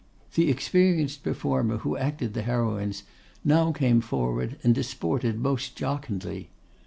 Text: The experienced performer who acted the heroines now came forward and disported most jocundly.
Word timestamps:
The 0.33 0.49
experienced 0.49 1.21
performer 1.21 1.77
who 1.77 1.95
acted 1.95 2.33
the 2.33 2.41
heroines 2.41 3.03
now 3.43 3.71
came 3.71 4.01
forward 4.01 4.57
and 4.63 4.73
disported 4.73 5.37
most 5.39 5.75
jocundly. 5.77 6.49